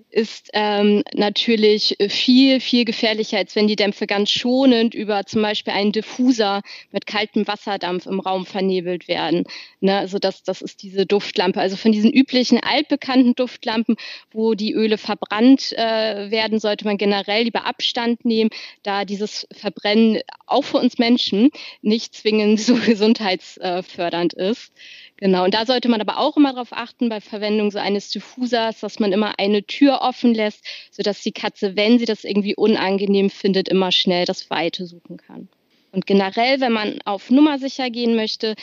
ist 0.10 0.50
ähm, 0.54 1.04
natürlich 1.14 1.98
viel, 2.10 2.60
viel 2.60 2.86
gefährlicher, 2.86 3.38
als 3.38 3.56
wenn 3.56 3.68
die 3.68 3.76
Dämpfe 3.76 4.08
ganz 4.08 4.30
schonend 4.30 4.94
über 4.94 5.26
zum 5.26 5.42
Beispiel 5.42 5.74
einen 5.74 5.92
Diffuser 5.92 6.62
mit 6.92 7.06
kaltem 7.06 7.48
Wasserdampf 7.48 8.06
im 8.06 8.20
Raum 8.20 8.46
vernebelt 8.46 9.08
werden. 9.08 9.44
Ne? 9.80 9.98
Also 9.98 10.20
das, 10.20 10.44
das 10.44 10.62
ist 10.62 10.84
diese 10.84 11.06
Duftlampe. 11.06 11.60
Also 11.60 11.76
von 11.76 11.92
diesen 11.92 12.12
üblichen 12.12 12.60
altbekannten 12.62 13.36
Duftlampen, 13.36 13.96
wo 14.32 14.54
die 14.54 14.74
Öle 14.74 14.98
verbrannt 14.98 15.74
äh, 15.74 16.32
werden, 16.32 16.60
sollte 16.60 16.86
man 16.86 16.98
generell 16.98 17.44
lieber 17.44 17.66
Abstand 17.66 18.26
nehmen, 18.26 18.50
da 18.84 19.06
dieses 19.06 19.48
Verbrennen 19.52 20.22
auch 20.46 20.64
für 20.64 20.78
uns 20.78 20.98
Menschen 20.98 21.50
nicht 21.82 22.16
zwingend 22.16 22.60
so 22.60 22.76
gesundheitsfördernd 22.86 24.34
ist. 24.34 24.72
Genau, 25.18 25.46
und 25.46 25.54
da 25.54 25.66
sollte 25.66 25.88
man 25.88 26.02
aber 26.02 26.18
auch 26.18 26.36
immer 26.36 26.52
darauf 26.52 26.74
achten 26.74 27.08
bei 27.08 27.22
Verwendung 27.22 27.72
so 27.72 27.80
eines 27.80 28.10
Diffusers, 28.10 28.82
dass 28.82 29.00
man 29.00 29.14
immer 29.14 29.40
eine 29.40 29.64
Tür 29.64 30.02
offen 30.02 30.34
lässt, 30.34 30.66
sodass 30.92 31.22
die 31.22 31.32
Katze, 31.32 31.78
wenn 31.78 32.00
sie 32.00 32.06
das 32.06 32.26
irgendwie 32.26 32.56
unangenehm 32.56 33.30
findet, 33.30 33.70
immer 33.70 33.94
schnell 33.94 34.26
das 34.26 34.50
Weite 34.50 34.86
suchen 34.86 35.18
kann. 35.18 35.48
Und 35.94 36.06
generell, 36.06 36.60
wenn 36.60 36.74
man 36.74 37.00
auf 37.06 37.30
Nummer 37.30 37.60
sicher 37.60 37.90
gehen 37.90 38.18
möchte, 38.18 38.56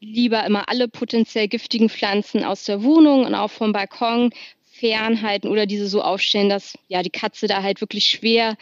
lieber 0.00 0.44
immer 0.44 0.68
alle 0.68 0.88
potenziell 0.88 1.46
giftigen 1.46 1.88
Pflanzen 1.88 2.44
aus 2.44 2.64
der 2.64 2.82
Wohnung 2.82 3.24
und 3.24 3.36
auch 3.36 3.50
vom 3.50 3.72
Balkon 3.72 4.30
fernhalten 4.72 5.48
oder 5.48 5.66
diese 5.66 5.86
so 5.86 6.02
aufstellen, 6.02 6.48
dass 6.48 6.76
ja 6.88 7.02
die 7.02 7.10
Katze 7.10 7.46
da 7.46 7.62
halt 7.62 7.80
wirklich 7.80 8.06
schwer 8.06 8.56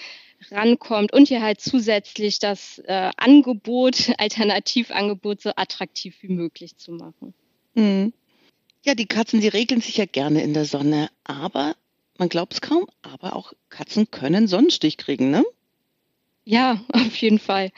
rankommt 0.50 1.12
und 1.12 1.28
hier 1.28 1.42
halt 1.42 1.60
zusätzlich 1.60 2.38
das 2.38 2.78
äh, 2.86 3.10
Angebot, 3.16 4.12
Alternativangebot 4.18 5.40
so 5.40 5.50
attraktiv 5.56 6.16
wie 6.20 6.28
möglich 6.28 6.76
zu 6.76 6.92
machen. 6.92 7.34
Mhm. 7.74 8.12
Ja, 8.84 8.94
die 8.94 9.06
Katzen, 9.06 9.40
die 9.40 9.48
regeln 9.48 9.80
sich 9.80 9.96
ja 9.96 10.06
gerne 10.06 10.42
in 10.42 10.54
der 10.54 10.64
Sonne, 10.64 11.08
aber 11.22 11.76
man 12.18 12.28
glaubt 12.28 12.54
es 12.54 12.60
kaum, 12.60 12.86
aber 13.02 13.36
auch 13.36 13.52
Katzen 13.68 14.10
können 14.10 14.48
Sonnenstich 14.48 14.96
kriegen, 14.96 15.30
ne? 15.30 15.44
Ja, 16.44 16.84
auf 16.92 17.16
jeden 17.16 17.38
Fall. 17.38 17.70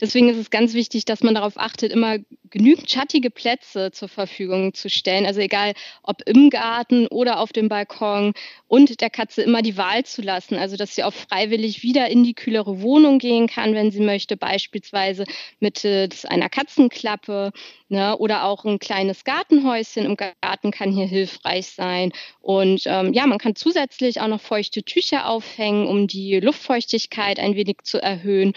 Deswegen 0.00 0.28
ist 0.28 0.36
es 0.36 0.50
ganz 0.50 0.74
wichtig, 0.74 1.04
dass 1.04 1.22
man 1.22 1.34
darauf 1.34 1.58
achtet, 1.58 1.92
immer 1.92 2.18
genügend 2.50 2.90
schattige 2.90 3.30
Plätze 3.30 3.90
zur 3.90 4.08
Verfügung 4.08 4.74
zu 4.74 4.88
stellen. 4.88 5.26
Also 5.26 5.40
egal, 5.40 5.74
ob 6.02 6.22
im 6.26 6.50
Garten 6.50 7.06
oder 7.08 7.40
auf 7.40 7.52
dem 7.52 7.68
Balkon 7.68 8.32
und 8.68 9.00
der 9.00 9.10
Katze 9.10 9.42
immer 9.42 9.62
die 9.62 9.76
Wahl 9.76 10.04
zu 10.04 10.22
lassen. 10.22 10.56
Also 10.56 10.76
dass 10.76 10.94
sie 10.94 11.04
auch 11.04 11.12
freiwillig 11.12 11.82
wieder 11.82 12.08
in 12.08 12.22
die 12.22 12.34
kühlere 12.34 12.80
Wohnung 12.80 13.18
gehen 13.18 13.46
kann, 13.46 13.74
wenn 13.74 13.90
sie 13.90 14.00
möchte, 14.00 14.36
beispielsweise 14.36 15.24
mittels 15.60 16.24
einer 16.24 16.48
Katzenklappe 16.48 17.52
ne, 17.88 18.16
oder 18.18 18.44
auch 18.44 18.64
ein 18.64 18.78
kleines 18.78 19.24
Gartenhäuschen 19.24 20.04
im 20.04 20.16
Garten 20.16 20.70
kann 20.70 20.92
hier 20.92 21.06
hilfreich 21.06 21.68
sein. 21.68 22.12
Und 22.40 22.82
ähm, 22.86 23.12
ja, 23.12 23.26
man 23.26 23.38
kann 23.38 23.56
zusätzlich 23.56 24.20
auch 24.20 24.28
noch 24.28 24.40
feuchte 24.40 24.82
Tücher 24.82 25.28
aufhängen, 25.28 25.86
um 25.86 26.06
die 26.06 26.38
Luftfeuchtigkeit 26.40 27.38
ein 27.38 27.56
wenig 27.56 27.78
zu 27.82 28.02
erhöhen. 28.02 28.54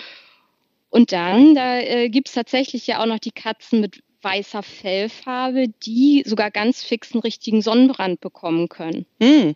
Und 0.89 1.11
dann, 1.11 1.55
da 1.55 1.79
äh, 1.79 2.09
gibt 2.09 2.29
es 2.29 2.33
tatsächlich 2.33 2.87
ja 2.87 3.01
auch 3.01 3.05
noch 3.05 3.19
die 3.19 3.31
Katzen 3.31 3.81
mit 3.81 4.01
weißer 4.21 4.63
Fellfarbe, 4.63 5.67
die 5.85 6.23
sogar 6.25 6.51
ganz 6.51 6.83
fix 6.83 7.13
einen 7.13 7.21
richtigen 7.21 7.61
Sonnenbrand 7.61 8.19
bekommen 8.21 8.69
können. 8.69 9.05
Mm. 9.19 9.51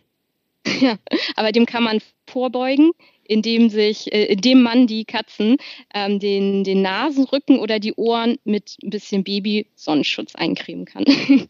Ja, 0.80 0.96
aber 1.34 1.50
dem 1.50 1.66
kann 1.66 1.82
man 1.82 1.98
vorbeugen, 2.28 2.92
indem 3.24 3.68
sich, 3.68 4.12
äh, 4.12 4.26
indem 4.26 4.62
man 4.62 4.86
die 4.86 5.04
Katzen 5.04 5.56
ähm, 5.92 6.20
den, 6.20 6.62
den 6.62 6.82
Nasenrücken 6.82 7.58
oder 7.58 7.80
die 7.80 7.94
Ohren 7.94 8.38
mit 8.44 8.76
ein 8.80 8.90
bisschen 8.90 9.24
Baby-Sonnenschutz 9.24 10.36
eincremen 10.36 10.84
kann. 10.84 11.04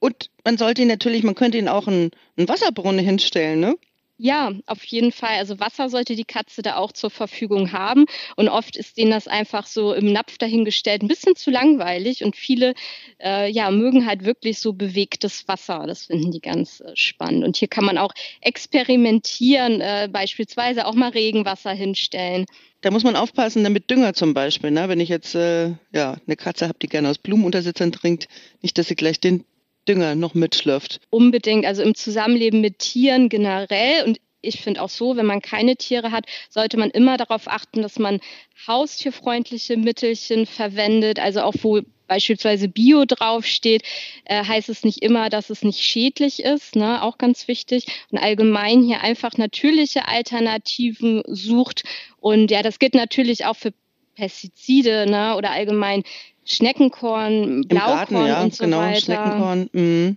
Und 0.00 0.30
man 0.44 0.58
sollte 0.58 0.82
ihn 0.82 0.88
natürlich, 0.88 1.22
man 1.22 1.34
könnte 1.34 1.56
ihn 1.56 1.68
auch 1.68 1.86
einen, 1.86 2.10
einen 2.36 2.48
Wasserbrunnen 2.48 3.04
hinstellen, 3.04 3.60
ne? 3.60 3.76
Ja, 4.24 4.52
auf 4.66 4.84
jeden 4.84 5.10
Fall. 5.10 5.34
Also 5.38 5.58
Wasser 5.58 5.88
sollte 5.88 6.14
die 6.14 6.24
Katze 6.24 6.62
da 6.62 6.76
auch 6.76 6.92
zur 6.92 7.10
Verfügung 7.10 7.72
haben. 7.72 8.04
Und 8.36 8.48
oft 8.48 8.76
ist 8.76 8.96
denen 8.96 9.10
das 9.10 9.26
einfach 9.26 9.66
so 9.66 9.92
im 9.94 10.12
Napf 10.12 10.38
dahingestellt, 10.38 11.02
ein 11.02 11.08
bisschen 11.08 11.34
zu 11.34 11.50
langweilig. 11.50 12.22
Und 12.22 12.36
viele 12.36 12.74
äh, 13.20 13.50
ja, 13.50 13.72
mögen 13.72 14.06
halt 14.06 14.24
wirklich 14.24 14.60
so 14.60 14.74
bewegtes 14.74 15.48
Wasser. 15.48 15.86
Das 15.88 16.04
finden 16.06 16.30
die 16.30 16.40
ganz 16.40 16.78
äh, 16.82 16.92
spannend. 16.94 17.42
Und 17.42 17.56
hier 17.56 17.66
kann 17.66 17.84
man 17.84 17.98
auch 17.98 18.12
experimentieren, 18.40 19.80
äh, 19.80 20.08
beispielsweise 20.08 20.86
auch 20.86 20.94
mal 20.94 21.10
Regenwasser 21.10 21.72
hinstellen. 21.72 22.46
Da 22.80 22.92
muss 22.92 23.02
man 23.02 23.16
aufpassen, 23.16 23.64
damit 23.64 23.90
Dünger 23.90 24.14
zum 24.14 24.34
Beispiel. 24.34 24.70
Ne? 24.70 24.88
Wenn 24.88 25.00
ich 25.00 25.08
jetzt 25.08 25.34
äh, 25.34 25.72
ja, 25.92 26.16
eine 26.24 26.36
Katze 26.36 26.68
habe, 26.68 26.78
die 26.80 26.88
gerne 26.88 27.08
aus 27.08 27.18
Blumenuntersitzern 27.18 27.90
trinkt, 27.90 28.28
nicht, 28.60 28.78
dass 28.78 28.86
sie 28.86 28.94
gleich 28.94 29.18
den 29.18 29.44
Dünger 29.88 30.14
noch 30.14 30.34
mitschlürft. 30.34 31.00
Unbedingt, 31.10 31.66
also 31.66 31.82
im 31.82 31.94
Zusammenleben 31.94 32.60
mit 32.60 32.78
Tieren 32.78 33.28
generell 33.28 34.04
und 34.04 34.18
ich 34.42 34.60
finde 34.60 34.82
auch 34.82 34.88
so, 34.88 35.16
wenn 35.16 35.26
man 35.26 35.40
keine 35.40 35.76
Tiere 35.76 36.10
hat, 36.10 36.26
sollte 36.50 36.76
man 36.76 36.90
immer 36.90 37.16
darauf 37.16 37.46
achten, 37.46 37.80
dass 37.80 37.98
man 37.98 38.20
haustierfreundliche 38.66 39.76
Mittelchen 39.76 40.46
verwendet. 40.46 41.20
Also 41.20 41.42
auch 41.42 41.54
wo 41.62 41.80
beispielsweise 42.08 42.68
Bio 42.68 43.04
draufsteht, 43.06 43.84
äh, 44.24 44.44
heißt 44.44 44.68
es 44.68 44.84
nicht 44.84 45.02
immer, 45.02 45.30
dass 45.30 45.48
es 45.48 45.62
nicht 45.62 45.80
schädlich 45.80 46.42
ist. 46.42 46.76
Ne? 46.76 47.02
Auch 47.02 47.16
ganz 47.16 47.48
wichtig. 47.48 47.86
Und 48.10 48.18
allgemein 48.18 48.82
hier 48.82 49.00
einfach 49.00 49.38
natürliche 49.38 50.08
Alternativen 50.08 51.22
sucht. 51.26 51.84
Und 52.18 52.50
ja, 52.50 52.62
das 52.62 52.78
gilt 52.78 52.94
natürlich 52.94 53.46
auch 53.46 53.56
für 53.56 53.72
Pestizide 54.14 55.06
ne? 55.08 55.36
oder 55.36 55.50
allgemein 55.50 56.02
Schneckenkorn, 56.44 57.62
Blaukorn 57.68 57.96
Garten, 57.96 58.26
ja, 58.26 58.42
und 58.42 58.54
so 58.54 58.64
genau, 58.64 58.78
weiter. 58.78 59.00
Schneckenkorn. 59.00 59.70
Mhm. 59.72 60.16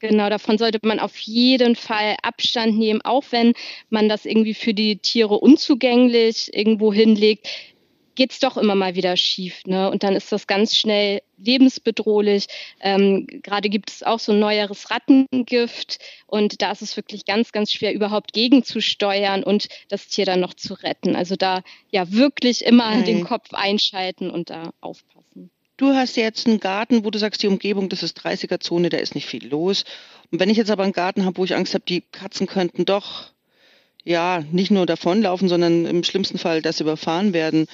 Genau, 0.00 0.30
davon 0.30 0.56
sollte 0.56 0.78
man 0.82 0.98
auf 0.98 1.18
jeden 1.18 1.76
Fall 1.76 2.16
Abstand 2.22 2.78
nehmen, 2.78 3.02
auch 3.02 3.24
wenn 3.30 3.52
man 3.90 4.08
das 4.08 4.24
irgendwie 4.24 4.54
für 4.54 4.72
die 4.72 4.96
Tiere 4.96 5.38
unzugänglich 5.38 6.50
irgendwo 6.54 6.92
hinlegt 6.92 7.46
geht 8.14 8.32
es 8.32 8.40
doch 8.40 8.56
immer 8.56 8.74
mal 8.74 8.94
wieder 8.94 9.16
schief. 9.16 9.62
Ne? 9.66 9.90
Und 9.90 10.02
dann 10.02 10.14
ist 10.14 10.32
das 10.32 10.46
ganz 10.46 10.76
schnell 10.76 11.22
lebensbedrohlich. 11.38 12.46
Ähm, 12.80 13.26
Gerade 13.42 13.68
gibt 13.68 13.90
es 13.90 14.02
auch 14.02 14.18
so 14.18 14.32
ein 14.32 14.40
neueres 14.40 14.90
Rattengift 14.90 15.98
und 16.26 16.60
da 16.62 16.72
ist 16.72 16.82
es 16.82 16.96
wirklich 16.96 17.24
ganz, 17.24 17.52
ganz 17.52 17.72
schwer, 17.72 17.94
überhaupt 17.94 18.32
gegenzusteuern 18.32 19.42
und 19.42 19.68
das 19.88 20.08
Tier 20.08 20.26
dann 20.26 20.40
noch 20.40 20.54
zu 20.54 20.74
retten. 20.74 21.16
Also 21.16 21.36
da 21.36 21.62
ja 21.90 22.12
wirklich 22.12 22.64
immer 22.64 22.90
Nein. 22.90 23.04
den 23.04 23.24
Kopf 23.24 23.52
einschalten 23.52 24.30
und 24.30 24.50
da 24.50 24.70
aufpassen. 24.80 25.50
Du 25.76 25.94
hast 25.94 26.16
jetzt 26.16 26.46
einen 26.46 26.60
Garten, 26.60 27.06
wo 27.06 27.10
du 27.10 27.18
sagst, 27.18 27.42
die 27.42 27.46
Umgebung, 27.46 27.88
das 27.88 28.02
ist 28.02 28.20
30er-Zone, 28.20 28.90
da 28.90 28.98
ist 28.98 29.14
nicht 29.14 29.26
viel 29.26 29.48
los. 29.48 29.84
Und 30.30 30.38
wenn 30.38 30.50
ich 30.50 30.58
jetzt 30.58 30.70
aber 30.70 30.82
einen 30.82 30.92
Garten 30.92 31.24
habe, 31.24 31.38
wo 31.38 31.44
ich 31.44 31.54
Angst 31.54 31.72
habe, 31.72 31.84
die 31.88 32.02
Katzen 32.02 32.46
könnten 32.46 32.84
doch 32.84 33.30
ja 34.04 34.44
nicht 34.52 34.70
nur 34.70 34.86
davonlaufen, 34.86 35.48
sondern 35.48 35.86
im 35.86 36.04
schlimmsten 36.04 36.38
Fall 36.38 36.62
das 36.62 36.80
überfahren 36.80 37.32
werden. 37.32 37.66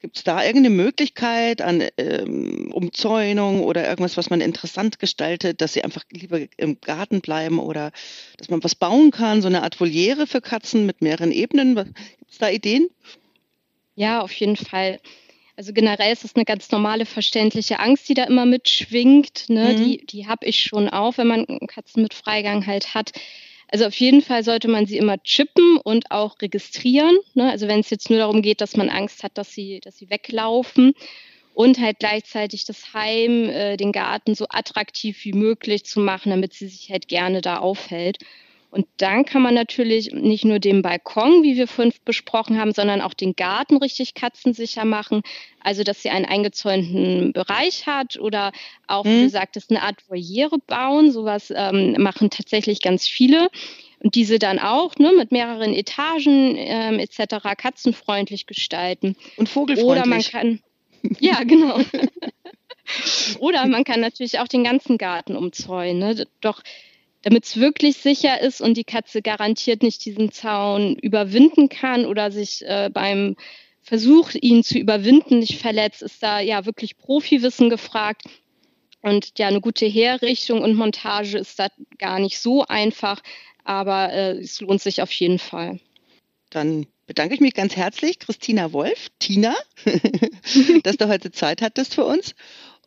Gibt 0.00 0.16
es 0.16 0.24
da 0.24 0.42
irgendeine 0.42 0.74
Möglichkeit 0.74 1.60
an 1.60 1.86
ähm, 1.98 2.72
Umzäunung 2.72 3.62
oder 3.62 3.86
irgendwas, 3.86 4.16
was 4.16 4.30
man 4.30 4.40
interessant 4.40 4.98
gestaltet, 4.98 5.60
dass 5.60 5.74
sie 5.74 5.84
einfach 5.84 6.04
lieber 6.10 6.40
im 6.56 6.80
Garten 6.80 7.20
bleiben 7.20 7.58
oder 7.58 7.92
dass 8.38 8.48
man 8.48 8.64
was 8.64 8.74
bauen 8.74 9.10
kann, 9.10 9.42
so 9.42 9.48
eine 9.48 9.62
Art 9.62 9.78
Voliere 9.78 10.26
für 10.26 10.40
Katzen 10.40 10.86
mit 10.86 11.02
mehreren 11.02 11.32
Ebenen? 11.32 11.74
Gibt 11.74 12.30
es 12.30 12.38
da 12.38 12.48
Ideen? 12.48 12.88
Ja, 13.94 14.22
auf 14.22 14.32
jeden 14.32 14.56
Fall. 14.56 15.00
Also 15.54 15.74
generell 15.74 16.10
ist 16.14 16.24
es 16.24 16.34
eine 16.34 16.46
ganz 16.46 16.70
normale, 16.70 17.04
verständliche 17.04 17.80
Angst, 17.80 18.08
die 18.08 18.14
da 18.14 18.24
immer 18.24 18.46
mitschwingt. 18.46 19.50
Ne? 19.50 19.74
Mhm. 19.74 19.76
Die, 19.76 20.06
die 20.06 20.26
habe 20.26 20.46
ich 20.46 20.62
schon 20.62 20.88
auch, 20.88 21.18
wenn 21.18 21.26
man 21.26 21.46
Katzen 21.66 22.02
mit 22.02 22.14
Freigang 22.14 22.66
halt 22.66 22.94
hat. 22.94 23.12
Also 23.72 23.86
auf 23.86 23.94
jeden 23.94 24.20
Fall 24.20 24.42
sollte 24.42 24.68
man 24.68 24.86
sie 24.86 24.98
immer 24.98 25.22
chippen 25.22 25.78
und 25.78 26.10
auch 26.10 26.40
registrieren. 26.42 27.16
Ne? 27.34 27.50
Also 27.50 27.68
wenn 27.68 27.80
es 27.80 27.90
jetzt 27.90 28.10
nur 28.10 28.18
darum 28.18 28.42
geht, 28.42 28.60
dass 28.60 28.76
man 28.76 28.88
Angst 28.88 29.22
hat, 29.22 29.38
dass 29.38 29.52
sie, 29.52 29.80
dass 29.80 29.96
sie 29.96 30.10
weglaufen 30.10 30.92
und 31.54 31.78
halt 31.78 32.00
gleichzeitig 32.00 32.64
das 32.64 32.92
Heim, 32.94 33.48
äh, 33.48 33.76
den 33.76 33.92
Garten 33.92 34.34
so 34.34 34.46
attraktiv 34.48 35.24
wie 35.24 35.32
möglich 35.32 35.84
zu 35.84 36.00
machen, 36.00 36.30
damit 36.30 36.52
sie 36.52 36.66
sich 36.66 36.90
halt 36.90 37.06
gerne 37.06 37.42
da 37.42 37.58
aufhält. 37.58 38.18
Und 38.70 38.86
dann 38.98 39.24
kann 39.24 39.42
man 39.42 39.54
natürlich 39.54 40.12
nicht 40.12 40.44
nur 40.44 40.60
den 40.60 40.82
Balkon, 40.82 41.42
wie 41.42 41.56
wir 41.56 41.66
vorhin 41.66 41.92
besprochen 42.04 42.58
haben, 42.58 42.72
sondern 42.72 43.00
auch 43.00 43.14
den 43.14 43.34
Garten 43.34 43.78
richtig 43.78 44.14
katzensicher 44.14 44.84
machen. 44.84 45.22
Also, 45.60 45.82
dass 45.82 46.02
sie 46.02 46.10
einen 46.10 46.24
eingezäunten 46.24 47.32
Bereich 47.32 47.86
hat 47.86 48.18
oder 48.18 48.52
auch, 48.86 49.04
mhm. 49.04 49.10
wie 49.10 49.22
du 49.22 49.30
sagtest, 49.30 49.70
eine 49.70 49.82
Art 49.82 50.08
Voliere 50.08 50.58
bauen. 50.58 51.10
Sowas 51.10 51.52
ähm, 51.54 51.96
machen 51.98 52.30
tatsächlich 52.30 52.80
ganz 52.80 53.08
viele. 53.08 53.48
Und 54.02 54.14
diese 54.14 54.38
dann 54.38 54.58
auch 54.58 54.96
ne, 54.96 55.12
mit 55.16 55.32
mehreren 55.32 55.74
Etagen 55.74 56.54
ähm, 56.56 56.98
etc. 56.98 57.36
katzenfreundlich 57.58 58.46
gestalten. 58.46 59.16
Und 59.36 59.48
vogelfreundlich. 59.48 59.98
Oder 59.98 60.06
man 60.06 60.22
kann, 60.22 60.60
ja, 61.18 61.42
genau. 61.42 61.80
Oder 63.38 63.66
man 63.66 63.84
kann 63.84 64.00
natürlich 64.00 64.38
auch 64.38 64.48
den 64.48 64.64
ganzen 64.64 64.96
Garten 64.98 65.36
umzäunen. 65.36 65.98
Ne? 65.98 66.26
Doch 66.40 66.62
damit 67.22 67.44
es 67.44 67.56
wirklich 67.58 67.98
sicher 67.98 68.40
ist 68.40 68.60
und 68.60 68.76
die 68.76 68.84
Katze 68.84 69.22
garantiert 69.22 69.82
nicht 69.82 70.04
diesen 70.04 70.32
Zaun 70.32 70.96
überwinden 70.96 71.68
kann 71.68 72.06
oder 72.06 72.30
sich 72.30 72.62
äh, 72.66 72.90
beim 72.92 73.36
Versuch, 73.82 74.30
ihn 74.34 74.62
zu 74.62 74.78
überwinden, 74.78 75.40
nicht 75.40 75.60
verletzt, 75.60 76.02
ist 76.02 76.22
da 76.22 76.40
ja 76.40 76.66
wirklich 76.66 76.96
Profiwissen 76.96 77.70
gefragt. 77.70 78.22
Und 79.02 79.38
ja, 79.38 79.48
eine 79.48 79.60
gute 79.60 79.86
Herrichtung 79.86 80.62
und 80.62 80.74
Montage 80.74 81.38
ist 81.38 81.58
da 81.58 81.68
gar 81.98 82.18
nicht 82.18 82.38
so 82.38 82.64
einfach, 82.66 83.22
aber 83.64 84.12
äh, 84.12 84.32
es 84.38 84.60
lohnt 84.60 84.82
sich 84.82 85.00
auf 85.00 85.10
jeden 85.12 85.38
Fall. 85.38 85.80
Dann 86.50 86.86
bedanke 87.06 87.34
ich 87.34 87.40
mich 87.40 87.54
ganz 87.54 87.76
herzlich, 87.76 88.18
Christina 88.18 88.72
Wolf, 88.72 89.08
Tina, 89.18 89.54
dass 90.82 90.96
du 90.96 91.08
heute 91.08 91.32
Zeit 91.32 91.62
hattest 91.62 91.94
für 91.94 92.04
uns. 92.04 92.34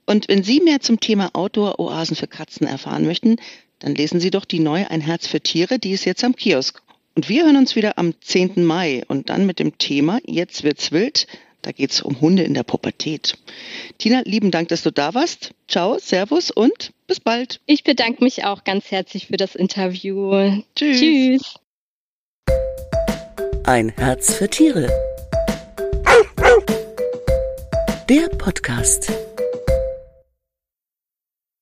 Und 0.06 0.28
wenn 0.28 0.44
Sie 0.44 0.60
mehr 0.60 0.82
zum 0.82 1.00
Thema 1.00 1.32
Outdoor-Oasen 1.34 2.16
für 2.16 2.28
Katzen 2.28 2.68
erfahren 2.68 3.06
möchten, 3.06 3.38
dann 3.84 3.96
lesen 3.96 4.22
Sie 4.22 4.32
doch 4.32 4.46
die 4.46 4.60
neue 4.60 4.90
Ein 4.90 5.02
Herz 5.02 5.28
für 5.28 5.42
Tiere, 5.42 5.78
die 5.78 5.92
ist 5.92 6.06
jetzt 6.06 6.24
am 6.24 6.38
Kiosk. 6.38 6.82
Und 7.16 7.28
wir 7.28 7.44
hören 7.44 7.58
uns 7.58 7.76
wieder 7.76 7.98
am 7.98 8.14
10. 8.20 8.64
Mai 8.64 9.04
und 9.08 9.30
dann 9.30 9.46
mit 9.46 9.60
dem 9.60 9.78
Thema 9.78 10.20
Jetzt 10.26 10.64
wird's 10.64 10.92
wild. 10.94 11.28
Da 11.62 11.72
geht's 11.72 12.02
um 12.02 12.20
Hunde 12.22 12.44
in 12.44 12.54
der 12.54 12.64
Pubertät. 12.64 13.38
Tina, 13.98 14.22
lieben 14.26 14.52
Dank, 14.52 14.70
dass 14.70 14.84
du 14.84 14.92
da 14.92 15.14
warst. 15.14 15.54
Ciao, 15.68 15.98
Servus 16.00 16.50
und 16.50 16.92
bis 17.08 17.20
bald. 17.20 17.60
Ich 17.66 17.84
bedanke 17.84 18.24
mich 18.24 18.46
auch 18.46 18.64
ganz 18.64 18.90
herzlich 18.90 19.28
für 19.28 19.38
das 19.38 19.54
Interview. 19.54 20.62
Tschüss. 20.76 21.00
Tschüss. 21.00 21.56
Ein 23.66 23.90
Herz 23.90 24.34
für 24.34 24.50
Tiere. 24.50 24.88
Der 28.10 28.30
Podcast. 28.38 29.12